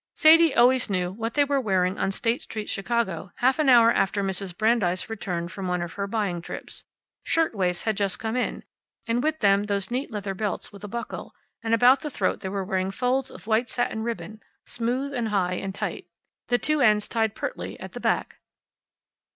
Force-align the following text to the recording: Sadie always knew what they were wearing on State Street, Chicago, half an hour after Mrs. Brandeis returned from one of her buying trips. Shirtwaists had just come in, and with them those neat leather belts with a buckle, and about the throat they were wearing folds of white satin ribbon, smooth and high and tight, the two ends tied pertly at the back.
Sadie 0.15 0.55
always 0.55 0.89
knew 0.89 1.11
what 1.11 1.35
they 1.35 1.43
were 1.43 1.61
wearing 1.61 1.99
on 1.99 2.11
State 2.11 2.41
Street, 2.41 2.67
Chicago, 2.67 3.31
half 3.35 3.59
an 3.59 3.69
hour 3.69 3.91
after 3.91 4.23
Mrs. 4.23 4.57
Brandeis 4.57 5.11
returned 5.11 5.51
from 5.51 5.67
one 5.67 5.83
of 5.83 5.93
her 5.93 6.07
buying 6.07 6.41
trips. 6.41 6.85
Shirtwaists 7.23 7.83
had 7.83 7.97
just 7.97 8.17
come 8.17 8.35
in, 8.35 8.63
and 9.05 9.21
with 9.21 9.41
them 9.41 9.65
those 9.65 9.91
neat 9.91 10.09
leather 10.09 10.33
belts 10.33 10.73
with 10.73 10.83
a 10.83 10.87
buckle, 10.87 11.35
and 11.61 11.75
about 11.75 11.99
the 11.99 12.09
throat 12.09 12.39
they 12.39 12.49
were 12.49 12.65
wearing 12.65 12.89
folds 12.89 13.29
of 13.29 13.45
white 13.45 13.69
satin 13.69 14.01
ribbon, 14.01 14.41
smooth 14.65 15.13
and 15.13 15.27
high 15.27 15.53
and 15.53 15.75
tight, 15.75 16.07
the 16.47 16.57
two 16.57 16.81
ends 16.81 17.07
tied 17.07 17.35
pertly 17.35 17.77
at 17.79 17.91
the 17.91 17.99
back. 17.99 18.39